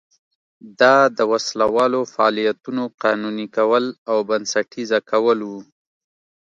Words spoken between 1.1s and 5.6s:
د وسله والو فعالیتونو قانوني کول او بنسټیزه کول و.